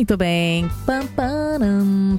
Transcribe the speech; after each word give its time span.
Muito 0.00 0.16
bem. 0.16 0.66
Pam, 0.86 1.06
pam, 1.08 2.18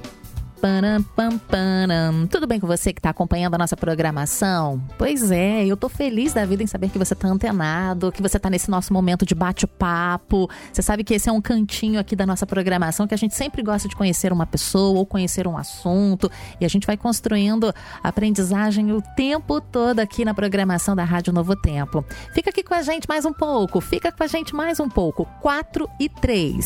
Pam. 0.62 2.28
Tudo 2.30 2.46
bem 2.46 2.60
com 2.60 2.68
você 2.68 2.94
que 2.94 3.00
está 3.00 3.10
acompanhando 3.10 3.56
a 3.56 3.58
nossa 3.58 3.76
programação? 3.76 4.80
Pois 4.96 5.32
é, 5.32 5.66
eu 5.66 5.76
tô 5.76 5.90
feliz 5.90 6.34
da 6.34 6.46
vida 6.46 6.62
em 6.62 6.68
saber 6.68 6.90
que 6.90 7.00
você 7.00 7.16
tá 7.16 7.28
antenado, 7.28 8.12
que 8.12 8.22
você 8.22 8.38
tá 8.38 8.48
nesse 8.48 8.70
nosso 8.70 8.94
momento 8.94 9.26
de 9.26 9.34
bate-papo. 9.34 10.48
Você 10.72 10.84
sabe 10.84 11.04
que 11.04 11.16
esse 11.16 11.28
é 11.28 11.32
um 11.32 11.42
cantinho 11.42 12.00
aqui 12.00 12.16
da 12.16 12.28
nossa 12.28 12.46
programação 12.46 13.08
que 13.08 13.16
a 13.16 13.18
gente 13.18 13.34
sempre 13.34 13.64
gosta 13.64 13.90
de 13.90 13.96
conhecer 13.96 14.32
uma 14.32 14.46
pessoa 14.46 15.00
ou 15.00 15.06
conhecer 15.06 15.48
um 15.48 15.58
assunto 15.58 16.30
e 16.60 16.66
a 16.66 16.68
gente 16.68 16.86
vai 16.86 16.96
construindo 16.96 17.74
aprendizagem 18.04 18.92
o 18.92 19.02
tempo 19.16 19.60
todo 19.60 20.00
aqui 20.00 20.24
na 20.24 20.34
programação 20.34 20.96
da 20.96 21.04
Rádio 21.04 21.34
Novo 21.34 21.56
Tempo. 21.56 22.06
Fica 22.36 22.52
aqui 22.52 22.62
com 22.62 22.76
a 22.76 22.84
gente 22.84 23.10
mais 23.10 23.26
um 23.26 23.34
pouco, 23.34 23.82
fica 23.82 24.12
com 24.12 24.24
a 24.24 24.28
gente 24.28 24.54
mais 24.54 24.80
um 24.80 24.88
pouco. 24.88 25.26
4 25.42 25.90
e 26.00 26.08
3. 26.08 26.64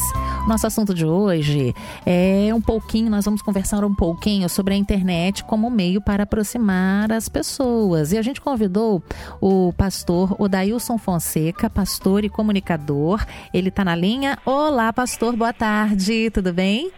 Nosso 0.49 0.67
assunto 0.67 0.93
de 0.93 1.05
hoje 1.05 1.73
é 2.05 2.53
um 2.53 2.61
pouquinho, 2.61 3.09
nós 3.09 3.23
vamos 3.23 3.41
conversar 3.41 3.84
um 3.85 3.95
pouquinho 3.95 4.49
sobre 4.49 4.73
a 4.73 4.77
internet 4.77 5.43
como 5.43 5.69
meio 5.69 6.01
para 6.01 6.23
aproximar 6.23 7.11
as 7.11 7.29
pessoas. 7.29 8.11
E 8.11 8.17
a 8.17 8.21
gente 8.21 8.41
convidou 8.41 9.03
o 9.41 9.73
pastor 9.73 10.35
Odailson 10.39 10.97
Fonseca, 10.97 11.69
pastor 11.69 12.23
e 12.23 12.29
comunicador. 12.29 13.25
Ele 13.53 13.69
está 13.69 13.83
na 13.83 13.95
linha. 13.95 14.37
Olá, 14.45 14.91
pastor, 14.91 15.35
boa 15.35 15.53
tarde, 15.53 16.29
tudo 16.31 16.53
bem? 16.53 16.91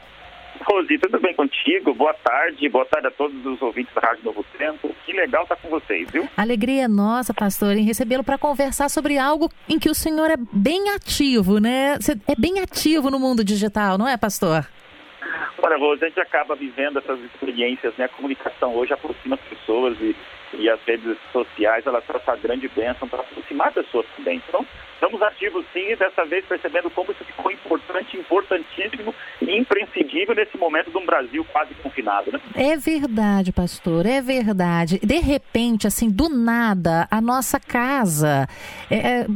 Rosi, 0.70 0.98
tudo 0.98 1.20
bem 1.22 1.34
contigo? 1.34 1.94
Boa 1.94 2.14
tarde, 2.14 2.68
boa 2.70 2.86
tarde 2.86 3.08
a 3.08 3.12
todos 3.12 3.46
os 3.46 3.62
ouvintes 3.62 3.94
da 3.94 4.02
Rádio 4.02 4.26
Novo 4.26 4.44
Tempo. 4.58 4.94
Que 5.06 5.14
legal 5.14 5.44
estar 5.44 5.56
com 5.56 5.70
vocês, 5.70 6.10
viu? 6.12 6.28
Alegria 6.36 6.84
é 6.84 6.88
nossa, 6.88 7.34
pastor, 7.34 7.78
em 7.78 7.86
recebê-lo 7.86 8.24
para 8.24 8.38
conversar 8.38 8.90
sobre 8.90 9.18
algo 9.18 9.50
em 9.70 9.80
que 9.80 9.90
o 9.90 9.96
senhor 9.96 10.30
é 10.30 10.38
bem 10.52 10.90
ativo, 10.90 11.60
né? 11.60 11.96
Você 12.00 12.14
é 12.28 12.36
bem 12.38 12.60
ativo 12.60 13.10
no 13.10 13.20
mundo 13.20 13.44
digital, 13.44 13.98
não 13.98 14.08
é, 14.08 14.18
pastor? 14.18 14.68
Olha, 15.62 15.78
Rose, 15.78 16.04
a 16.04 16.08
gente 16.08 16.20
acaba 16.20 16.56
vivendo 16.56 17.00
essas 17.00 17.20
experiências, 17.22 17.96
né? 17.98 18.06
A 18.06 18.10
comunicação 18.10 18.76
hoje 18.76 18.94
aproxima 18.94 19.36
as 19.36 19.42
pessoas 19.42 19.98
e, 20.00 20.16
e 20.54 20.70
as 20.70 20.80
redes 20.82 21.18
sociais, 21.32 21.86
elas 21.86 22.04
trazem 22.06 22.18
essa 22.28 22.36
grande 22.42 22.68
bênção 22.70 23.08
para 23.08 23.20
aproximar 23.20 23.72
pessoas 23.72 24.06
também. 24.16 24.42
Então, 24.48 24.66
estamos 24.94 25.22
ativos 25.22 25.66
sim, 25.72 25.96
dessa 25.96 26.26
vez 26.26 26.46
percebendo 26.46 26.90
como 26.90 27.12
isso 27.12 27.24
ficou 27.24 27.52
importante, 27.52 28.18
importantíssimo 28.18 29.14
e 29.42 29.58
imprescindível 29.58 30.36
nesse 30.36 30.58
momento 30.58 30.90
de 30.90 30.98
um 30.98 31.06
Brasil 31.06 31.46
quase 31.52 31.74
confinado, 31.76 32.32
né? 32.32 32.40
É 32.56 32.76
verdade, 32.76 33.52
pastor, 33.52 34.06
é 34.06 34.22
verdade. 34.22 35.00
De 35.00 35.20
repente, 35.20 35.86
assim, 35.86 36.10
do 36.10 36.28
nada, 36.30 37.08
a 37.12 37.22
nossa 37.22 37.60
casa, 37.60 38.48
é, 38.90 38.96
é 38.96 39.28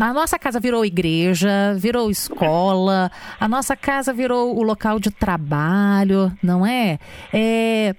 a 0.00 0.12
nossa 0.12 0.38
casa 0.38 0.58
virou 0.58 0.84
igreja, 0.84 1.74
virou 1.76 2.10
escola, 2.10 3.10
a 3.38 3.48
nossa 3.48 3.76
casa 3.76 4.12
virou 4.12 4.56
o 4.56 4.62
local 4.62 4.98
de 4.98 5.10
trabalho, 5.10 6.32
não 6.42 6.66
é? 6.66 6.98
é 7.32 7.94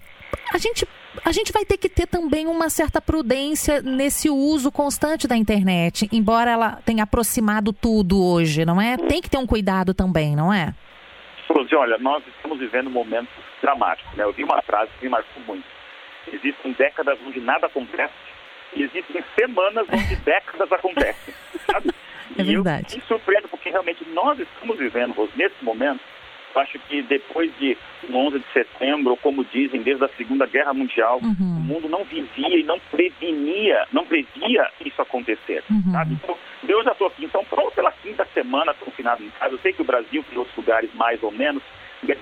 a 0.53 0.57
gente 0.57 0.85
a 1.25 1.31
gente 1.31 1.51
vai 1.51 1.65
ter 1.65 1.77
que 1.77 1.89
ter 1.89 2.07
também 2.07 2.47
uma 2.47 2.69
certa 2.69 3.01
prudência 3.01 3.81
nesse 3.81 4.29
uso 4.29 4.71
constante 4.71 5.27
da 5.27 5.35
internet, 5.35 6.07
embora 6.11 6.51
ela 6.51 6.79
tenha 6.85 7.03
aproximado 7.03 7.73
tudo 7.73 8.23
hoje, 8.23 8.63
não 8.65 8.81
é? 8.81 8.97
Tem 8.97 9.21
que 9.21 9.29
ter 9.29 9.37
um 9.37 9.45
cuidado 9.45 9.93
também, 9.93 10.35
não 10.35 10.53
é? 10.53 10.73
Suzy, 11.47 11.75
olha, 11.75 11.97
nós 11.97 12.23
estamos 12.27 12.59
vivendo 12.59 12.89
momentos 12.89 13.33
dramáticos, 13.61 14.15
né? 14.15 14.23
Eu 14.23 14.31
vi 14.31 14.43
uma 14.43 14.61
frase 14.61 14.89
que 14.99 15.05
me 15.05 15.11
marcou 15.11 15.43
muito. 15.45 15.65
Existem 16.31 16.71
décadas 16.73 17.19
onde 17.25 17.41
nada 17.41 17.67
acontece 17.67 18.13
e 18.73 18.83
existem 18.83 19.23
semanas 19.37 19.85
onde 19.91 20.15
décadas 20.23 20.71
acontecem, 20.71 21.33
sabe? 21.69 21.91
É 22.37 22.43
verdade. 22.43 22.95
E 22.95 22.95
eu 22.95 23.01
me 23.01 23.07
surpreendo 23.07 23.47
porque 23.49 23.69
realmente 23.69 24.07
nós 24.13 24.39
estamos 24.39 24.77
vivendo, 24.77 25.29
nesse 25.35 25.61
momento, 25.63 25.99
acho 26.59 26.79
que 26.79 27.01
depois 27.03 27.51
de 27.57 27.77
11 28.11 28.39
de 28.39 28.45
setembro, 28.53 29.11
ou 29.11 29.17
como 29.17 29.43
dizem, 29.45 29.81
desde 29.81 30.03
a 30.03 30.09
Segunda 30.09 30.45
Guerra 30.45 30.73
Mundial, 30.73 31.19
uhum. 31.21 31.57
o 31.57 31.61
mundo 31.61 31.89
não 31.89 32.03
vivia 32.03 32.57
e 32.57 32.63
não 32.63 32.79
prevenia, 32.91 33.87
não 33.91 34.05
previa 34.05 34.67
isso 34.85 35.01
acontecer, 35.01 35.63
uhum. 35.69 35.91
sabe? 35.91 36.13
Então, 36.13 36.37
eu 36.67 36.83
já 36.83 36.91
estou 36.91 37.07
aqui, 37.07 37.25
então, 37.25 37.43
pela 37.75 37.91
quinta 37.91 38.27
semana 38.33 38.73
confinado 38.73 39.23
em 39.23 39.29
casa. 39.31 39.55
Eu 39.55 39.59
sei 39.59 39.73
que 39.73 39.81
o 39.81 39.85
Brasil, 39.85 40.23
em 40.31 40.37
outros 40.37 40.55
lugares 40.55 40.93
mais 40.93 41.21
ou 41.23 41.31
menos, 41.31 41.63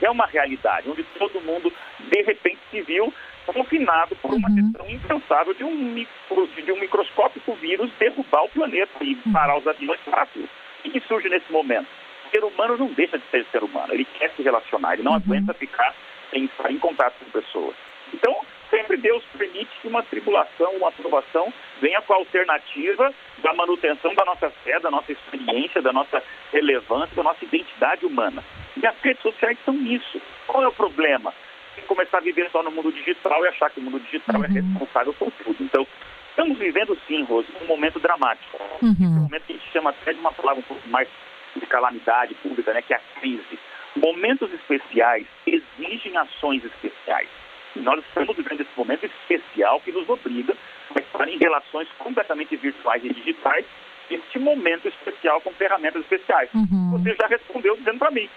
é 0.01 0.09
uma 0.09 0.25
realidade, 0.25 0.89
onde 0.89 1.03
todo 1.17 1.41
mundo, 1.41 1.71
de 1.99 2.21
repente, 2.23 2.59
se 2.69 2.81
viu 2.81 3.13
confinado 3.45 4.15
por 4.17 4.33
uma 4.33 4.49
uhum. 4.49 4.55
questão 4.55 4.89
impensável 4.89 5.53
de 5.53 5.63
um, 5.63 5.73
micro, 5.73 6.47
de 6.47 6.71
um 6.71 6.79
microscópico 6.79 7.53
vírus 7.55 7.91
derrubar 7.97 8.43
o 8.43 8.49
planeta 8.49 8.91
e 9.01 9.15
uhum. 9.25 9.33
parar 9.33 9.57
os 9.57 9.67
aviões 9.67 9.99
fácil. 10.05 10.47
O 10.85 10.89
que 10.89 10.99
surge 11.01 11.29
nesse 11.29 11.51
momento? 11.51 11.87
O 12.29 12.31
ser 12.31 12.43
humano 12.43 12.77
não 12.77 12.87
deixa 12.93 13.17
de 13.17 13.25
ser 13.31 13.43
ser 13.51 13.63
humano, 13.63 13.91
ele 13.93 14.05
quer 14.05 14.31
se 14.35 14.43
relacionar, 14.43 14.93
ele 14.93 15.03
não 15.03 15.13
uhum. 15.13 15.17
aguenta 15.17 15.53
ficar 15.55 15.95
sem 16.29 16.45
estar 16.45 16.71
em 16.71 16.77
contato 16.77 17.15
com 17.19 17.31
pessoas. 17.31 17.75
Então, 18.13 18.35
sempre 18.69 18.97
Deus 18.97 19.23
permite 19.35 19.69
que 19.81 19.87
uma 19.87 20.03
tribulação, 20.03 20.71
uma 20.73 20.89
aprovação 20.89 21.51
venha 21.81 22.01
com 22.01 22.13
a 22.13 22.17
alternativa 22.17 23.11
da 23.39 23.53
manutenção 23.53 24.13
da 24.13 24.25
nossa 24.25 24.49
fé, 24.63 24.79
da 24.79 24.91
nossa 24.91 25.11
experiência, 25.11 25.81
da 25.81 25.91
nossa 25.91 26.21
relevância, 26.51 27.15
da 27.15 27.23
nossa 27.23 27.43
identidade 27.43 28.05
humana. 28.05 28.43
E 28.77 28.85
as 28.85 28.95
redes 29.01 29.21
sociais 29.23 29.57
são 29.65 29.75
isso. 29.85 30.21
Qual 30.45 30.63
é 30.63 30.67
o 30.67 30.73
problema? 30.73 31.33
Tem 31.75 31.83
começar 31.85 32.17
a 32.17 32.21
viver 32.21 32.49
só 32.51 32.61
no 32.61 32.71
mundo 32.71 32.91
digital 32.91 33.43
e 33.43 33.47
achar 33.47 33.71
que 33.71 33.79
o 33.79 33.83
mundo 33.83 33.99
digital 34.01 34.43
é 34.43 34.47
uhum. 34.47 34.57
é 34.57 34.61
responsável 34.61 35.13
por 35.13 35.31
tudo. 35.31 35.63
Então, 35.63 35.87
estamos 36.29 36.59
vivendo 36.59 36.97
sim, 37.07 37.23
Rose, 37.23 37.47
um 37.61 37.65
momento 37.65 37.99
dramático. 37.99 38.59
Uhum. 38.81 38.95
Um 38.99 39.21
momento 39.23 39.43
que 39.45 39.53
a 39.53 39.55
gente 39.55 39.71
chama 39.71 39.89
até 39.89 40.13
de 40.13 40.19
uma 40.19 40.31
palavra 40.31 40.59
um 40.59 40.63
pouco 40.63 40.87
mais 40.89 41.07
de 41.55 41.65
calamidade 41.65 42.33
pública, 42.35 42.73
né, 42.73 42.81
que 42.81 42.93
é 42.93 42.97
a 42.97 43.19
crise. 43.19 43.59
Momentos 43.95 44.51
especiais 44.53 45.25
exigem 45.45 46.15
ações 46.17 46.63
especiais. 46.63 47.29
E 47.75 47.79
nós 47.79 48.03
estamos 48.05 48.35
vivendo 48.35 48.61
esse 48.61 48.71
momento 48.77 49.05
especial 49.05 49.79
que 49.81 49.91
nos 49.91 50.07
obriga 50.09 50.55
a 50.95 50.99
estar 50.99 51.27
em 51.27 51.37
relações 51.37 51.87
completamente 51.97 52.55
virtuais 52.55 53.03
e 53.03 53.13
digitais, 53.13 53.65
este 54.09 54.39
momento 54.39 54.87
especial 54.87 55.39
com 55.41 55.51
ferramentas 55.53 56.01
especiais. 56.01 56.49
Uhum. 56.53 56.91
Você 56.91 57.15
já 57.19 57.27
respondeu 57.27 57.75
dizendo 57.77 57.99
para 57.99 58.11
mim, 58.11 58.29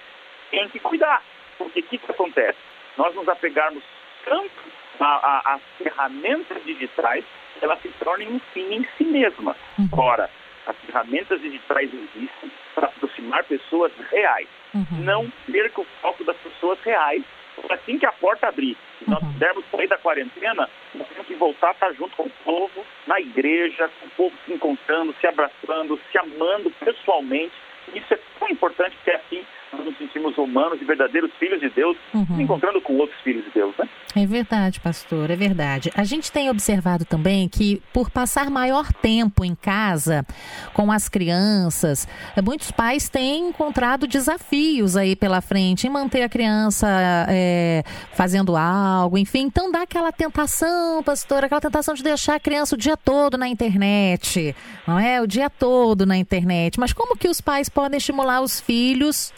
tem 0.51 0.69
que 0.69 0.79
cuidar. 0.81 1.23
Porque 1.57 1.81
o 1.81 1.83
que, 1.83 1.99
que 1.99 2.11
acontece? 2.11 2.59
Nós 2.97 3.15
nos 3.15 3.29
apegarmos 3.29 3.83
tanto 4.25 4.53
às 5.01 5.61
ferramentas 5.79 6.63
digitais, 6.65 7.25
elas 7.61 7.81
se 7.81 7.89
tornem 8.05 8.29
um 8.29 8.39
fim 8.53 8.75
em 8.75 8.87
si 8.97 9.05
mesmas. 9.05 9.57
Uhum. 9.79 9.89
Ora, 9.97 10.31
as 10.67 10.77
ferramentas 10.79 11.41
digitais 11.41 11.91
existem 11.93 12.53
para 12.75 12.87
aproximar 12.87 13.45
pessoas 13.45 13.93
reais. 14.11 14.49
Uhum. 14.75 15.01
Não 15.01 15.33
perca 15.51 15.81
o 15.81 15.87
foco 16.01 16.25
das 16.25 16.37
pessoas 16.39 16.79
reais. 16.81 17.23
Assim 17.69 17.99
que 17.99 18.07
a 18.07 18.13
porta 18.13 18.49
abrir, 18.49 18.77
se 18.99 19.09
nós 19.09 19.23
uhum. 19.23 19.33
pudermos 19.33 19.65
sair 19.71 19.87
da 19.87 19.99
quarentena, 19.99 20.69
nós 20.95 21.07
temos 21.09 21.27
que 21.27 21.35
voltar 21.35 21.69
a 21.69 21.73
estar 21.73 21.93
junto 21.93 22.17
com 22.17 22.25
o 22.25 22.31
povo, 22.45 22.85
na 23.07 23.21
igreja, 23.21 23.91
com 24.01 24.07
o 24.07 24.11
povo 24.11 24.37
se 24.45 24.53
encontrando, 24.53 25.15
se 25.21 25.27
abraçando, 25.27 26.01
se 26.11 26.19
amando 26.19 26.71
pessoalmente. 26.71 27.53
Isso 27.95 28.15
é 28.15 28.19
tão 28.39 28.49
importante 28.49 28.97
que 29.05 29.11
é 29.11 29.17
assim 29.17 29.45
nós 29.73 29.87
nos 29.87 29.97
sentimos 29.97 30.37
humanos 30.37 30.81
e 30.81 30.85
verdadeiros 30.85 31.31
filhos 31.39 31.61
de 31.61 31.71
Deus, 31.71 31.97
uhum. 32.13 32.41
encontrando 32.41 32.81
com 32.81 32.95
outros 32.97 33.19
filhos 33.23 33.45
de 33.45 33.51
Deus, 33.51 33.75
né? 33.79 33.89
É 34.15 34.27
verdade, 34.27 34.79
pastor, 34.81 35.31
é 35.31 35.37
verdade. 35.37 35.91
A 35.97 36.05
gente 36.05 36.31
tem 36.31 36.51
observado 36.51 37.05
também 37.05 37.49
que, 37.49 37.83
por 37.93 38.11
passar 38.11 38.51
maior 38.51 38.93
tempo 38.93 39.45
em 39.45 39.55
casa 39.55 40.27
com 40.75 40.93
as 40.93 41.09
crianças, 41.09 42.07
muitos 42.45 42.71
pais 42.71 43.09
têm 43.09 43.49
encontrado 43.49 44.07
desafios 44.07 44.97
aí 44.97 45.17
pela 45.17 45.41
frente 45.41 45.87
em 45.87 45.91
manter 45.91 46.23
a 46.23 46.29
criança 46.29 46.87
é, 47.29 47.83
fazendo 48.13 48.57
algo, 48.57 49.17
enfim. 49.17 49.43
Então 49.43 49.73
dá 49.73 49.83
aquela 49.83 50.13
tentação, 50.13 51.03
pastor, 51.03 51.45
aquela 51.45 51.61
tentação 51.61 51.95
de 51.95 52.03
deixar 52.03 52.35
a 52.35 52.41
criança 52.41 52.75
o 52.75 52.79
dia 52.79 52.97
todo 52.97 53.39
na 53.39 53.49
internet, 53.49 54.55
não 54.87 54.99
é? 54.99 55.23
O 55.23 55.27
dia 55.27 55.49
todo 55.49 56.05
na 56.05 56.17
internet. 56.17 56.79
Mas 56.79 56.93
como 56.93 57.17
que 57.17 57.29
os 57.29 57.41
pais 57.41 57.71
podem 57.71 57.97
estimular 57.97 58.43
os 58.43 58.61
filhos 58.61 59.33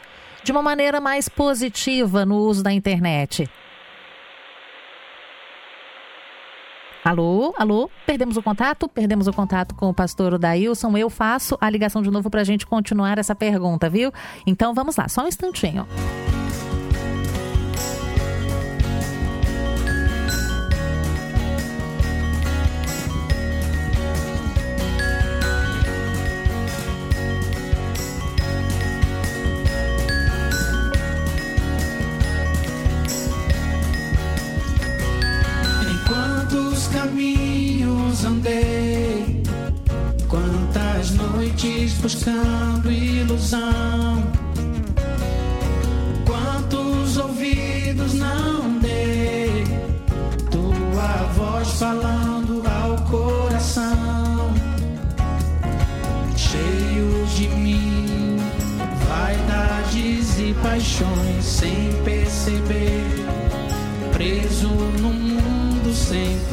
de 0.44 0.52
uma 0.52 0.62
maneira 0.62 1.00
mais 1.00 1.29
positiva 1.29 2.25
no 2.26 2.37
uso 2.37 2.62
da 2.62 2.73
internet? 2.73 3.50
Alô, 7.02 7.55
alô, 7.58 7.91
perdemos 8.06 8.37
o 8.37 8.43
contato? 8.43 8.88
Perdemos 8.88 9.26
o 9.26 9.32
contato 9.32 9.75
com 9.75 9.91
o 9.91 9.94
pastor 9.94 10.38
Dailson. 10.38 10.96
Eu 10.96 11.11
faço 11.11 11.56
a 11.61 11.69
ligação 11.69 12.00
de 12.00 12.11
novo 12.11 12.31
para 12.31 12.41
a 12.41 12.44
gente 12.44 12.67
continuar 12.67 13.19
essa 13.19 13.35
pergunta, 13.35 13.91
viu? 13.91 14.12
Então 14.46 14.73
vamos 14.73 14.96
lá, 14.96 15.08
só 15.08 15.25
um 15.25 15.29
instantinho. 15.29 15.87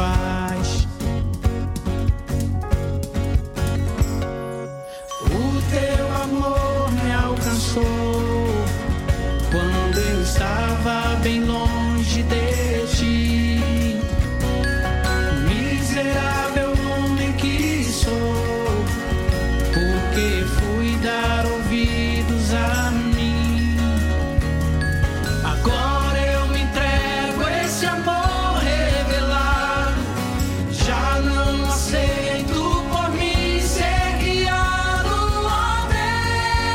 Sem 0.01 0.40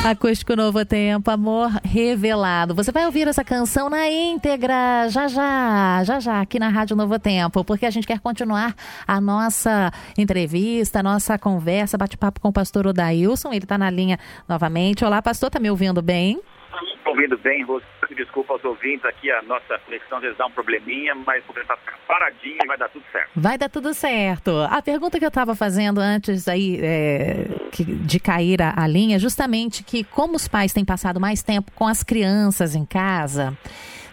Acústico 0.06 0.54
Novo 0.54 0.86
Tempo, 0.86 1.32
Amor 1.32 1.68
Revelado. 1.82 2.76
Você 2.76 2.92
vai 2.92 3.04
ouvir 3.06 3.26
essa 3.26 3.42
canção 3.42 3.90
na 3.90 4.08
íntegra, 4.08 5.08
já 5.08 5.26
já, 5.26 6.04
já 6.04 6.20
já, 6.20 6.40
aqui 6.40 6.60
na 6.60 6.68
Rádio 6.68 6.94
Novo 6.94 7.18
Tempo, 7.18 7.64
porque 7.64 7.84
a 7.84 7.90
gente 7.90 8.06
quer 8.06 8.20
continuar 8.20 8.72
a 9.04 9.20
nossa 9.20 9.90
entrevista, 10.16 11.00
a 11.00 11.02
nossa 11.02 11.36
conversa, 11.36 11.98
bate-papo 11.98 12.40
com 12.40 12.50
o 12.50 12.52
pastor 12.52 12.86
Odailson. 12.86 13.48
Ele 13.48 13.64
está 13.64 13.76
na 13.76 13.90
linha 13.90 14.16
novamente. 14.48 15.04
Olá, 15.04 15.20
pastor, 15.20 15.50
tá 15.50 15.58
me 15.58 15.68
ouvindo 15.68 16.00
bem? 16.00 16.40
Estou 16.98 17.12
ouvindo 17.12 17.36
bem, 17.38 17.64
Rose. 17.64 17.84
Desculpa 18.14 18.52
aos 18.52 18.64
ouvintes 18.64 19.04
aqui, 19.04 19.28
a 19.32 19.42
nossa 19.42 19.76
conexão 19.80 20.18
às 20.18 20.22
vezes 20.22 20.38
dá 20.38 20.46
um 20.46 20.52
probleminha, 20.52 21.16
mas 21.16 21.44
vou 21.44 21.54
tentar 21.54 21.76
ficar 21.78 21.98
paradinho 22.06 22.58
e 22.62 22.66
vai 22.66 22.78
dar 22.78 22.88
tudo 22.88 23.04
certo. 23.10 23.30
Vai 23.34 23.58
dar 23.58 23.68
tudo 23.68 23.92
certo. 23.92 24.50
A 24.70 24.80
pergunta 24.80 25.18
que 25.18 25.24
eu 25.24 25.28
estava 25.28 25.56
fazendo 25.56 25.98
antes 25.98 26.46
aí 26.46 26.78
é, 26.80 27.48
que- 27.76 27.84
de 27.84 28.18
cair 28.20 28.62
a, 28.62 28.74
a 28.76 28.86
linha, 28.86 29.18
justamente 29.18 29.82
que 29.82 30.02
como 30.04 30.36
os 30.36 30.48
pais 30.48 30.72
têm 30.72 30.84
passado 30.84 31.20
mais 31.20 31.42
tempo 31.42 31.70
com 31.74 31.86
as 31.86 32.02
crianças 32.02 32.74
em 32.74 32.84
casa, 32.84 33.56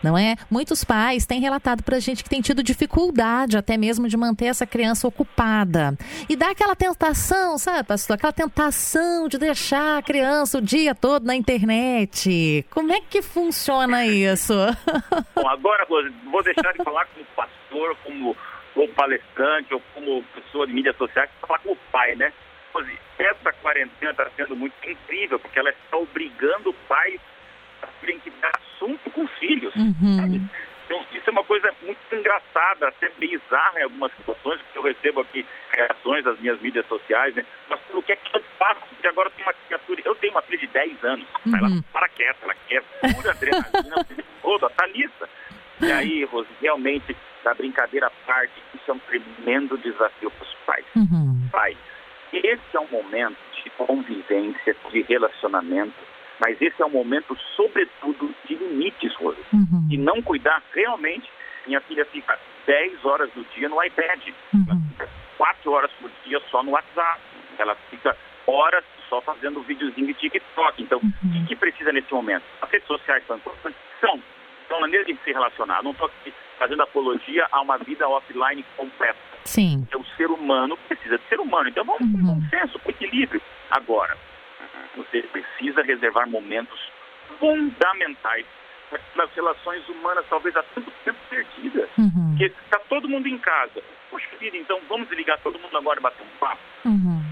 não 0.03 0.17
é? 0.17 0.35
Muitos 0.51 0.83
pais 0.83 1.25
têm 1.25 1.39
relatado 1.39 1.81
para 1.81 1.95
a 1.95 1.99
gente 1.99 2.23
que 2.25 2.29
tem 2.29 2.41
tido 2.41 2.61
dificuldade 2.61 3.57
até 3.57 3.77
mesmo 3.77 4.07
de 4.09 4.17
manter 4.17 4.47
essa 4.47 4.65
criança 4.65 5.07
ocupada. 5.07 5.97
E 6.27 6.35
dá 6.35 6.49
aquela 6.51 6.75
tentação, 6.75 7.57
sabe, 7.57 7.83
pastor? 7.87 8.15
Aquela 8.15 8.33
tentação 8.33 9.29
de 9.29 9.37
deixar 9.37 9.99
a 9.99 10.01
criança 10.01 10.57
o 10.57 10.61
dia 10.61 10.93
todo 10.93 11.25
na 11.25 11.35
internet. 11.35 12.65
Como 12.69 12.91
é 12.91 12.99
que 12.99 13.21
funciona 13.21 14.05
isso? 14.05 14.53
Bom, 15.35 15.47
agora, 15.47 15.85
vou 16.29 16.43
deixar 16.43 16.73
de 16.73 16.83
falar 16.83 17.05
como 17.05 17.25
pastor, 17.35 17.95
como, 18.03 18.35
como 18.73 18.87
palestrante 18.89 19.73
ou 19.73 19.81
como 19.95 20.21
pessoa 20.35 20.67
de 20.67 20.73
mídias 20.73 20.97
sociais, 20.97 21.29
para 21.39 21.47
falar 21.47 21.59
como 21.59 21.77
pai, 21.93 22.15
né? 22.15 22.33
Quarentena 23.73 24.11
está 24.11 24.29
sendo 24.35 24.55
muito 24.55 24.75
incrível, 24.87 25.39
porque 25.39 25.57
ela 25.57 25.71
está 25.71 25.97
obrigando 25.97 26.71
pais 26.87 27.19
a 27.81 27.87
terem 27.99 28.19
que 28.19 28.29
dar 28.29 28.51
assunto 28.55 29.09
com 29.09 29.23
os 29.23 29.31
filhos. 29.39 29.73
sabe? 29.73 30.41
Então, 30.85 31.03
isso 31.11 31.27
é 31.27 31.31
uma 31.31 31.43
coisa 31.43 31.73
muito 31.81 31.99
engraçada, 32.15 32.89
até 32.89 33.09
bizarra 33.17 33.79
em 33.79 33.83
algumas 33.83 34.11
situações, 34.15 34.61
porque 34.61 34.77
eu 34.77 34.83
recebo 34.83 35.21
aqui 35.21 35.45
reações 35.71 36.23
das 36.23 36.39
minhas 36.39 36.61
mídias 36.61 36.85
sociais, 36.87 37.33
né? 37.33 37.43
Mas 37.67 37.79
o 37.91 38.03
que 38.03 38.11
é 38.11 38.15
que 38.15 38.37
eu 38.37 38.43
faço? 38.59 38.81
Porque 38.89 39.07
agora 39.07 39.29
tem 39.31 39.43
uma 39.43 39.53
criatura, 39.53 40.01
eu 40.05 40.15
tenho 40.15 40.33
uma 40.33 40.41
filha 40.43 40.59
de 40.59 40.67
10 40.67 41.03
anos, 41.03 41.27
ela 41.47 41.69
para 41.91 42.09
quieta, 42.09 42.39
ela 42.43 42.55
quer 42.67 42.83
pura 43.13 43.31
adrenalina, 43.31 43.95
o 44.01 44.03
tempo 44.03 44.23
todo, 44.41 44.65
a 44.67 44.69
Thalissa. 44.69 45.29
E 45.81 45.91
aí, 45.91 46.23
Rose, 46.25 46.49
realmente, 46.61 47.15
da 47.43 47.53
brincadeira 47.55 48.07
à 48.07 48.11
parte, 48.27 48.53
isso 48.75 48.91
é 48.91 48.93
um 48.93 48.99
tremendo 48.99 49.77
desafio 49.77 50.29
para 50.29 50.45
os 50.45 50.53
pais. 50.65 50.85
Pais, 51.51 51.77
esse 52.33 52.61
é 52.75 52.79
um 52.79 52.87
momento 52.87 53.37
de 53.63 53.69
convivência, 53.71 54.75
de 54.91 55.01
relacionamento, 55.03 55.93
mas 56.39 56.61
esse 56.61 56.81
é 56.81 56.85
um 56.85 56.89
momento, 56.89 57.37
sobretudo, 57.55 58.33
de 58.45 58.55
limites, 58.55 59.15
Rose. 59.15 59.39
E 59.89 59.97
não 59.97 60.21
cuidar 60.21 60.61
realmente, 60.73 61.29
minha 61.65 61.79
filha 61.81 62.05
fica 62.05 62.37
10 62.65 63.05
horas 63.05 63.29
do 63.31 63.43
dia 63.55 63.69
no 63.69 63.81
iPad, 63.83 64.21
ela 64.67 64.79
fica 64.89 65.09
4 65.37 65.71
horas 65.71 65.91
por 66.01 66.11
dia 66.25 66.41
só 66.49 66.63
no 66.63 66.71
WhatsApp, 66.71 67.21
ela 67.57 67.75
fica 67.89 68.17
horas 68.47 68.83
só 69.09 69.21
fazendo 69.21 69.61
videozinho 69.61 70.07
de 70.07 70.13
TikTok. 70.15 70.81
Então, 70.81 70.99
o 70.99 71.45
que, 71.47 71.55
precisa 71.55 71.91
nesse 71.91 72.11
momento? 72.11 72.43
As 72.61 72.69
redes 72.69 72.87
sociais 72.87 73.23
são 73.27 73.37
importantes? 73.37 73.79
São. 74.01 74.19
São 74.67 74.81
maneiras 74.81 75.05
de 75.05 75.15
se 75.23 75.31
relacionar. 75.31 75.83
Não 75.83 75.91
estou 75.91 76.07
aqui 76.07 76.33
fazendo 76.57 76.81
apologia 76.81 77.47
a 77.51 77.61
uma 77.61 77.77
vida 77.77 78.07
offline 78.07 78.65
completa. 78.75 79.19
Sim. 79.45 79.87
É 79.91 79.97
o 79.97 80.05
ser 80.17 80.27
humano 80.31 80.77
precisa 80.87 81.17
de 81.17 81.23
ser 81.27 81.39
humano. 81.39 81.69
Então 81.69 81.83
vamos 81.83 81.99
com 81.99 82.25
bom 82.25 82.41
senso, 82.49 82.79
com 82.79 82.89
equilíbrio. 82.89 83.41
Agora, 83.71 84.17
você 84.95 85.21
precisa 85.23 85.81
reservar 85.81 86.29
momentos 86.29 86.79
fundamentais 87.39 88.45
para 89.13 89.23
as 89.23 89.33
relações 89.33 89.87
humanas, 89.89 90.25
talvez 90.29 90.55
há 90.55 90.63
tanto 90.63 90.91
tempo 91.03 91.19
perdidas. 91.29 91.89
Porque 92.29 92.45
está 92.45 92.79
todo 92.89 93.09
mundo 93.09 93.27
em 93.27 93.37
casa. 93.39 93.81
Poxa 94.09 94.27
vida, 94.39 94.57
então 94.57 94.79
vamos 94.87 95.09
ligar 95.11 95.39
todo 95.39 95.59
mundo 95.59 95.75
agora 95.77 95.99
e 95.99 96.03
bater 96.03 96.23
um 96.23 96.37
papo. 96.39 96.61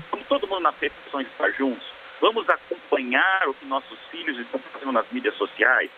Vamos 0.09 0.27
todo 0.27 0.47
mundo 0.47 0.61
nas 0.61 0.75
refeições 0.79 1.27
estar 1.27 1.51
juntos. 1.51 1.85
Vamos 2.19 2.47
acompanhar 2.49 3.47
o 3.47 3.53
que 3.53 3.65
nossos 3.65 3.99
filhos 4.09 4.37
estão 4.39 4.59
fazendo 4.73 4.91
nas 4.91 5.09
mídias 5.11 5.35
sociais. 5.35 5.89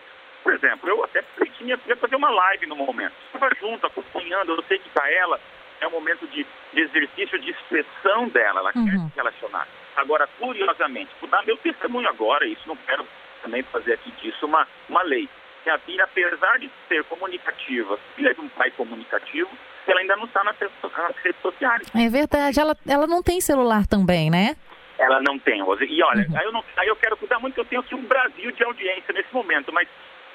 Por 0.42 0.52
exemplo, 0.52 0.88
eu 0.88 1.02
até 1.04 1.22
minha 1.64 1.78
filha 1.78 1.96
fazer 1.96 2.16
uma 2.16 2.30
live 2.30 2.66
no 2.66 2.76
momento. 2.76 3.14
Estava 3.26 3.52
junto, 3.58 3.86
acompanhando. 3.86 4.52
Eu 4.52 4.62
sei 4.64 4.78
que 4.78 4.88
para 4.90 5.10
ela 5.10 5.40
é 5.80 5.86
um 5.86 5.90
momento 5.90 6.26
de, 6.28 6.46
de 6.72 6.80
exercício 6.80 7.38
de 7.40 7.50
expressão 7.50 8.28
dela. 8.28 8.60
Ela 8.60 8.72
quer 8.72 8.98
se 8.98 9.16
relacionar. 9.16 9.66
Agora, 9.96 10.28
curiosamente, 10.38 11.10
vou 11.20 11.30
dar 11.30 11.44
meu 11.44 11.56
testemunho 11.58 12.08
agora, 12.08 12.46
isso 12.46 12.66
não 12.66 12.76
quero 12.76 13.06
também 13.42 13.62
fazer 13.64 13.94
aqui 13.94 14.10
disso 14.22 14.46
uma, 14.46 14.66
uma 14.88 15.02
lei. 15.02 15.28
Minha 15.64 15.78
filha, 15.78 16.04
apesar 16.04 16.58
de 16.58 16.70
ser 16.88 17.04
comunicativa, 17.04 17.98
filha 18.16 18.34
de 18.34 18.40
um 18.40 18.48
pai 18.48 18.70
comunicativo, 18.72 19.50
ela 19.86 20.00
ainda 20.00 20.16
não 20.16 20.24
está 20.24 20.42
nas 20.44 20.56
redes, 20.58 21.40
sociais. 21.40 21.90
É 21.94 22.08
verdade. 22.08 22.60
Ela, 22.60 22.76
ela 22.86 23.06
não 23.06 23.22
tem 23.22 23.40
celular 23.40 23.86
também, 23.86 24.30
né? 24.30 24.56
Ela 24.98 25.20
não 25.22 25.38
tem, 25.38 25.62
Rose. 25.62 25.84
E 25.84 26.02
olha, 26.02 26.26
aí, 26.36 26.44
eu 26.44 26.52
não, 26.52 26.64
aí 26.76 26.88
eu 26.88 26.96
quero 26.96 27.16
cuidar 27.16 27.38
muito 27.38 27.54
que 27.54 27.60
eu 27.60 27.64
tenho 27.64 27.80
aqui 27.80 27.94
um 27.94 28.04
Brasil 28.04 28.50
de 28.52 28.64
audiência 28.64 29.12
nesse 29.12 29.32
momento, 29.32 29.72
mas 29.72 29.88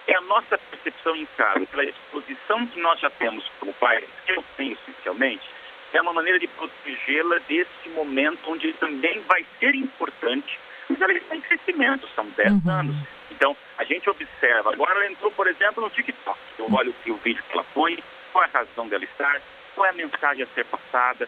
é 0.08 0.16
a 0.16 0.22
nossa 0.22 0.58
percepção 0.58 1.16
em 1.16 1.28
casa, 1.38 1.66
pela 1.68 1.84
exposição 1.84 2.66
que 2.68 2.80
nós 2.80 3.00
já 3.00 3.10
temos 3.12 3.46
como 3.60 3.74
pais, 3.74 4.04
que 4.26 4.32
eu 4.32 4.44
tenho 4.58 4.74
essencialmente, 4.74 5.48
é 5.98 6.02
uma 6.02 6.14
maneira 6.14 6.40
de 6.40 6.48
protegê-la 6.48 7.40
desse 7.48 7.90
momento 7.96 8.40
onde 8.48 8.72
também 8.74 9.22
vai 9.28 9.46
ser 9.60 9.74
importante, 9.76 10.60
mas 10.88 11.02
ela 11.02 11.14
está 11.14 11.36
em 11.36 11.42
crescimento, 11.42 12.08
são 12.16 12.26
10 12.36 12.68
anos. 12.68 12.96
Então, 13.32 13.56
a 13.78 13.84
gente 13.84 14.10
observa. 14.10 14.74
Agora 14.74 14.96
ela 14.96 15.12
entrou, 15.12 15.32
por 15.32 15.48
exemplo, 15.48 15.84
no 15.84 15.90
TikTok. 15.90 16.38
Eu 16.58 16.68
olho 16.74 16.94
o 17.08 17.14
vídeo 17.18 17.44
que 17.44 17.54
ela 17.54 17.66
põe, 17.74 17.98
qual 18.32 18.44
é 18.44 18.48
a 18.48 18.60
razão 18.60 18.88
dela 18.88 19.04
estar, 19.04 19.42
qual 19.76 19.88
é 19.88 19.90
a 19.92 19.94
mensagem 19.94 20.44
a 20.44 20.48
ser 20.48 20.66
passada, 20.66 21.28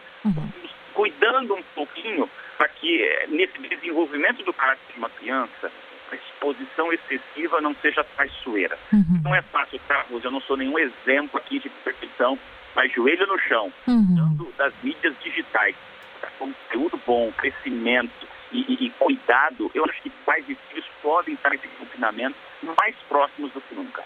cuidando 0.94 1.54
um 1.54 1.62
pouquinho 1.74 2.28
para 2.58 2.68
que, 2.68 3.02
eh, 3.02 3.26
nesse 3.28 3.58
desenvolvimento 3.58 4.44
do 4.44 4.52
caráter 4.52 4.92
de 4.92 4.98
uma 4.98 5.08
criança, 5.10 5.72
a 6.10 6.14
exposição 6.14 6.92
excessiva 6.92 7.60
não 7.60 7.74
seja 7.76 8.04
traiçoeira. 8.04 8.78
Não 9.24 9.34
é 9.34 9.40
fácil, 9.42 9.80
tá? 9.88 10.04
Eu 10.10 10.30
não 10.30 10.40
sou 10.42 10.56
nenhum 10.56 10.78
exemplo 10.78 11.38
aqui 11.38 11.58
de 11.58 11.70
perfeição, 11.70 12.38
mas 12.74 12.92
joelho 12.92 13.26
no 13.26 13.38
chão, 13.40 13.72
dando 13.86 14.52
das 14.56 14.72
mídias 14.82 15.14
digitais, 15.22 15.74
pra 16.20 16.30
conteúdo 16.38 17.00
bom, 17.06 17.30
crescimento 17.36 18.26
e, 18.52 18.60
e- 18.60 18.86
e 18.86 18.90
cuidado, 18.98 19.70
eu 19.74 19.84
acho 19.84 20.02
que 20.02 20.10
pais 20.24 20.44
e 20.48 20.54
filhos 20.68 20.84
podem 21.02 21.34
estar 21.34 21.50
nesse 21.50 21.66
confinamento 21.78 22.36
mais 22.78 22.94
próximos 23.08 23.52
do 23.52 23.60
que 23.60 23.74
nunca. 23.74 24.02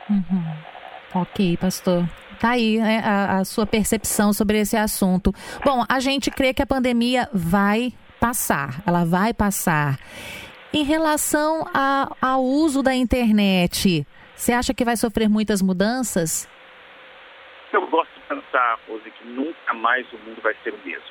Ok, 1.15 1.57
pastor. 1.57 2.05
Tá 2.39 2.51
aí 2.51 2.79
né, 2.79 3.01
a, 3.05 3.39
a 3.39 3.45
sua 3.45 3.67
percepção 3.67 4.33
sobre 4.33 4.59
esse 4.61 4.77
assunto. 4.77 5.33
Bom, 5.65 5.85
a 5.89 6.01
gente 6.01 6.31
crê 6.31 6.53
que 6.53 6.63
a 6.63 6.67
pandemia 6.67 7.29
vai 7.33 7.93
passar, 8.21 8.83
ela 8.87 9.05
vai 9.05 9.33
passar. 9.33 9.99
Em 10.73 10.83
relação 10.83 11.67
a- 11.73 12.11
ao 12.21 12.43
uso 12.45 12.83
da 12.83 12.95
internet, 12.95 14.07
você 14.35 14.53
acha 14.53 14.75
que 14.75 14.85
vai 14.85 14.97
sofrer 14.97 15.29
muitas 15.29 15.63
mudanças? 15.63 16.47
Eu 17.77 17.87
gosto 17.89 18.13
de 18.15 18.21
pensar, 18.27 18.79
Rose, 18.89 19.11
que 19.11 19.25
nunca 19.27 19.75
mais 19.75 20.11
o 20.13 20.19
mundo 20.19 20.41
vai 20.41 20.55
ser 20.65 20.73
o 20.73 20.79
mesmo. 20.85 21.05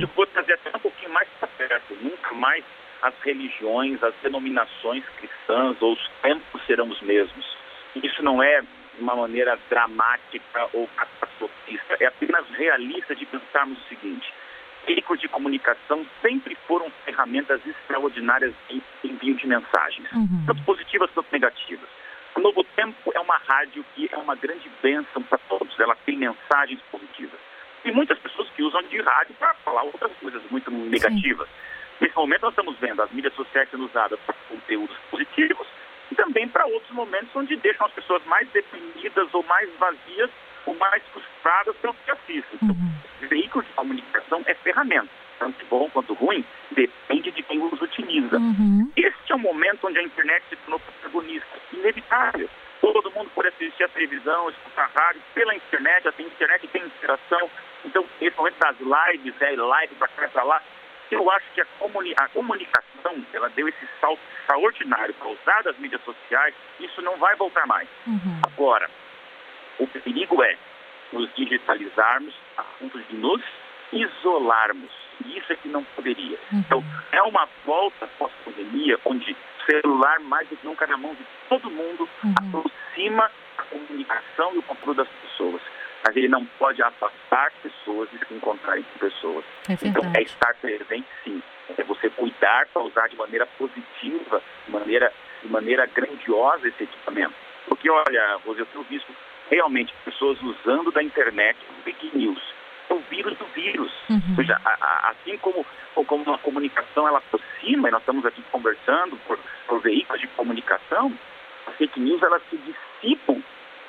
Eu 0.00 0.08
vou 0.14 0.26
trazer 0.26 0.54
até 0.54 0.70
um 0.74 0.80
pouquinho 0.80 1.12
mais 1.12 1.28
para 1.40 1.48
perto. 1.48 1.94
Nunca 2.00 2.32
mais 2.34 2.64
as 3.02 3.14
religiões, 3.22 4.02
as 4.02 4.14
denominações 4.22 5.04
cristãs 5.16 5.76
ou 5.82 5.92
os 5.94 6.08
tempos 6.22 6.64
serão 6.64 6.88
os 6.88 7.00
mesmos. 7.02 7.44
Isso 7.96 8.22
não 8.22 8.42
é 8.42 8.60
de 8.60 9.00
uma 9.00 9.16
maneira 9.16 9.58
dramática 9.68 10.68
ou 10.72 10.86
catastrófica 10.96 11.22
utopista, 11.42 11.96
é 12.00 12.06
apenas 12.06 12.48
realista 12.50 13.14
de 13.14 13.26
pensarmos 13.26 13.78
o 13.78 13.88
seguinte: 13.88 14.32
veículos 14.86 15.20
de 15.20 15.28
comunicação 15.28 16.06
sempre 16.20 16.56
foram 16.66 16.90
ferramentas 17.04 17.60
extraordinárias 17.66 18.54
de 18.68 18.82
envio 19.04 19.34
de 19.34 19.46
mensagens, 19.46 20.10
uhum. 20.12 20.44
tanto 20.46 20.62
positivas 20.64 21.10
quanto 21.10 21.32
negativas. 21.32 21.88
O 22.34 22.40
Novo 22.40 22.64
Tempo 22.76 23.12
é 23.14 23.20
uma 23.20 23.38
rádio 23.62 23.84
que 23.94 24.08
é 24.12 24.16
uma 24.16 24.34
grande 24.34 24.70
bênção 24.82 25.22
para 25.22 25.38
todos, 25.38 25.78
ela 25.78 25.96
tem 26.04 26.16
mensagens 26.16 26.80
positivas. 26.90 27.38
E 27.84 27.92
muitas 27.92 28.18
pessoas 28.18 28.48
que 28.50 28.62
usam 28.62 28.82
de 28.82 29.00
rádio 29.00 29.34
para 29.38 29.54
falar 29.54 29.82
outras 29.84 30.12
coisas 30.20 30.42
muito 30.50 30.70
negativas. 30.70 31.48
Sim. 31.48 31.54
Nesse 32.00 32.16
momento, 32.16 32.42
nós 32.42 32.52
estamos 32.52 32.76
vendo 32.78 33.02
as 33.02 33.10
mídias 33.12 33.34
sociais 33.34 33.68
sendo 33.70 33.84
usadas 33.84 34.18
para 34.26 34.34
conteúdos 34.48 34.96
positivos 35.10 35.66
e 36.10 36.14
também 36.14 36.48
para 36.48 36.66
outros 36.66 36.90
momentos 36.92 37.28
onde 37.34 37.56
deixam 37.56 37.86
as 37.86 37.92
pessoas 37.92 38.24
mais 38.26 38.48
deprimidas 38.50 39.28
ou 39.32 39.42
mais 39.44 39.70
vazias 39.78 40.30
ou 40.66 40.74
mais 40.76 41.02
frustradas 41.12 41.76
pelo 41.76 41.94
que 41.94 42.10
assistem. 42.10 42.58
Então, 42.62 42.76
uhum. 42.76 43.28
veículo 43.28 43.64
de 43.64 43.72
comunicação 43.72 44.42
é 44.46 44.54
ferramenta, 44.54 45.10
tanto 45.38 45.64
bom 45.66 45.88
quanto 45.90 46.14
ruim, 46.14 46.44
depende 46.72 47.30
de 47.30 47.42
quem 47.42 47.62
os 47.62 47.80
utiliza. 47.80 48.36
Uhum. 48.36 48.90
Este 48.96 49.32
é 49.32 49.34
o 49.34 49.38
momento 49.38 49.86
onde 49.86 49.98
a 49.98 50.02
internet 50.02 50.44
se 50.48 50.56
tornou 50.56 50.80
protagonista, 50.80 51.58
inevitável. 51.72 52.48
Todo 52.82 53.12
mundo 53.12 53.30
pode 53.32 53.46
assistir 53.46 53.84
a 53.84 53.88
televisão, 53.88 54.50
escutar 54.50 54.90
rádio, 54.92 55.22
pela 55.32 55.54
internet, 55.54 56.08
a 56.08 56.22
internet 56.22 56.66
tem 56.66 56.82
interação. 56.84 57.48
Então, 57.84 58.04
esse 58.20 58.36
momento 58.36 58.58
das 58.58 58.76
lives, 58.80 59.40
é 59.40 59.52
live 59.52 59.94
para 59.94 60.08
cá 60.08 60.26
e 60.26 60.28
para 60.28 60.42
lá, 60.42 60.62
eu 61.08 61.30
acho 61.30 61.46
que 61.54 61.60
a, 61.60 61.64
comuni 61.78 62.12
a 62.18 62.28
comunicação, 62.30 63.24
ela 63.32 63.48
deu 63.50 63.68
esse 63.68 63.88
salto 64.00 64.20
extraordinário 64.40 65.14
para 65.14 65.28
usar 65.28 65.62
das 65.62 65.78
mídias 65.78 66.02
sociais, 66.02 66.54
isso 66.80 67.00
não 67.02 67.16
vai 67.18 67.36
voltar 67.36 67.66
mais. 67.68 67.88
Uhum. 68.04 68.40
Agora, 68.46 68.90
o 69.78 69.86
perigo 69.86 70.42
é 70.42 70.58
nos 71.12 71.32
digitalizarmos 71.34 72.34
a 72.56 72.64
ponto 72.64 72.98
de 72.98 73.14
nos 73.14 73.42
isolarmos. 73.92 74.90
E 75.24 75.38
isso 75.38 75.52
é 75.52 75.56
que 75.56 75.68
não 75.68 75.84
poderia. 75.84 76.38
Uhum. 76.52 76.58
Então, 76.60 76.84
é 77.12 77.22
uma 77.22 77.48
volta 77.64 78.06
pós-pandemia 78.18 78.98
onde 79.04 79.36
celular, 79.66 80.18
mais 80.20 80.48
do 80.48 80.56
que 80.56 80.66
nunca 80.66 80.86
na 80.86 80.96
mão 80.96 81.14
de 81.14 81.24
todo 81.48 81.70
mundo, 81.70 82.08
uhum. 82.24 82.34
aproxima 82.38 83.30
a 83.58 83.62
comunicação 83.64 84.54
e 84.54 84.58
o 84.58 84.62
controle 84.62 84.96
das 84.96 85.08
pessoas. 85.08 85.60
Mas 86.04 86.16
ele 86.16 86.28
não 86.28 86.44
pode 86.58 86.82
afastar 86.82 87.52
pessoas 87.62 88.08
e 88.12 88.18
se 88.26 88.34
encontrarem 88.34 88.82
com 88.82 88.98
pessoas. 88.98 89.44
É 89.68 89.74
então, 89.86 90.12
é 90.16 90.22
estar 90.22 90.54
presente, 90.56 91.06
sim. 91.22 91.40
É 91.78 91.84
você 91.84 92.10
cuidar 92.10 92.66
para 92.72 92.82
usar 92.82 93.08
de 93.08 93.16
maneira 93.16 93.46
positiva, 93.46 94.42
de 94.66 94.72
maneira, 94.72 95.12
de 95.42 95.48
maneira 95.48 95.86
grandiosa 95.86 96.66
esse 96.66 96.82
equipamento. 96.82 97.34
Porque, 97.68 97.88
olha, 97.88 98.36
Rose, 98.44 98.58
eu 98.58 98.66
tenho 98.66 98.84
visto 98.84 99.14
realmente 99.48 99.94
pessoas 100.04 100.40
usando 100.42 100.90
da 100.90 101.02
internet 101.02 101.56
fake 101.84 102.10
news. 102.16 102.51
Vírus 103.12 103.36
do 103.36 103.44
vírus. 103.54 103.92
Uhum. 104.08 104.22
Ou 104.30 104.36
seja, 104.36 104.58
a, 104.64 104.70
a, 104.70 105.10
assim 105.10 105.36
como, 105.36 105.66
como 106.06 106.32
a 106.32 106.38
comunicação 106.38 107.06
ela 107.06 107.18
aproxima, 107.18 107.88
e 107.88 107.92
nós 107.92 108.00
estamos 108.00 108.24
aqui 108.24 108.42
conversando 108.50 109.18
por, 109.26 109.38
por 109.68 109.80
veículos 109.82 110.18
de 110.18 110.26
comunicação, 110.28 111.12
as 111.66 111.76
fake 111.76 112.00
news 112.00 112.22
elas 112.22 112.42
se 112.48 112.56
dissipam 112.56 113.42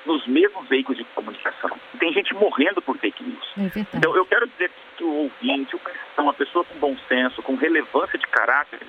nos 0.05 0.27
mesmos 0.27 0.67
veículos 0.67 0.97
de 0.97 1.05
comunicação. 1.15 1.71
Tem 1.97 2.11
gente 2.11 2.33
morrendo 2.33 2.81
por 2.81 2.97
fake 2.97 3.23
news. 3.23 3.53
É 3.57 3.79
então 3.93 4.13
eu 4.13 4.25
quero 4.25 4.45
dizer 4.47 4.69
que 4.97 5.03
o 5.05 5.13
ouvinte, 5.13 5.73
o 5.73 5.79
cristão, 5.79 6.29
a 6.29 6.33
pessoa 6.33 6.65
com 6.65 6.77
bom 6.79 6.97
senso, 7.07 7.41
com 7.41 7.55
relevância 7.55 8.19
de 8.19 8.27
caráter, 8.27 8.81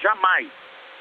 jamais 0.00 0.48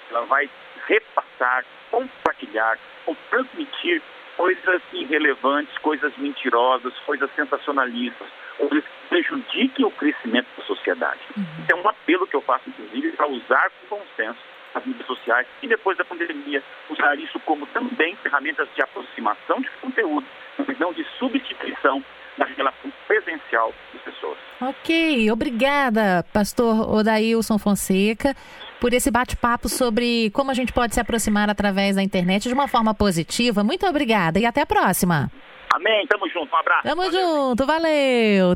ela 0.09 0.25
vai 0.25 0.49
repassar, 0.85 1.65
compartilhar 1.89 2.77
ou 3.05 3.15
transmitir 3.29 4.01
coisas 4.35 4.81
irrelevantes, 4.91 5.75
coisas 5.77 6.15
mentirosas, 6.17 6.93
coisas 7.05 7.29
sensacionalistas, 7.35 8.27
coisas 8.57 8.83
que 8.83 9.09
prejudiquem 9.09 9.85
o 9.85 9.91
crescimento 9.91 10.47
da 10.57 10.63
sociedade. 10.65 11.19
Uhum. 11.37 11.45
É 11.69 11.75
um 11.75 11.87
apelo 11.87 12.27
que 12.27 12.35
eu 12.35 12.41
faço, 12.41 12.69
inclusive, 12.69 13.11
para 13.11 13.27
usar 13.27 13.69
com 13.69 13.97
bom 13.97 14.05
senso 14.15 14.39
as 14.73 14.85
mídias 14.85 15.07
sociais 15.07 15.47
e 15.61 15.67
depois 15.67 15.97
da 15.97 16.03
pandemia 16.03 16.61
usar 16.89 17.17
isso 17.17 17.39
como 17.41 17.65
também 17.67 18.15
ferramentas 18.17 18.67
de 18.75 18.81
aproximação 18.81 19.61
de 19.61 19.69
conteúdo, 19.81 20.25
mas 20.57 20.77
não 20.77 20.91
de 20.93 21.05
substituição 21.17 22.03
da 22.37 22.45
relação 22.45 22.91
presencial 23.07 23.73
das 23.93 24.01
pessoas. 24.01 24.37
Ok, 24.59 25.31
obrigada, 25.31 26.25
pastor 26.33 26.93
Odailson 26.93 27.57
Fonseca 27.57 28.35
por 28.79 28.93
esse 28.93 29.09
bate-papo 29.09 29.69
sobre 29.69 30.29
como 30.31 30.51
a 30.51 30.53
gente 30.53 30.73
pode 30.73 30.93
se 30.93 30.99
aproximar 30.99 31.49
através 31.49 31.95
da 31.95 32.03
internet 32.03 32.47
de 32.47 32.53
uma 32.53 32.67
forma 32.67 32.93
positiva. 32.93 33.63
Muito 33.63 33.85
obrigada 33.87 34.37
e 34.37 34.45
até 34.45 34.61
a 34.61 34.65
próxima. 34.65 35.31
Amém. 35.75 36.07
Tamo 36.07 36.27
junto. 36.29 36.53
Um 36.53 36.57
abraço. 36.57 36.83
Tamo 36.83 37.01
valeu. 37.03 37.11
junto. 37.11 37.65
Valeu. 37.65 38.53